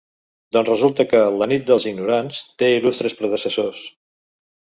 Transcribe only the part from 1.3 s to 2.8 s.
"La Nit dels Ignorants" té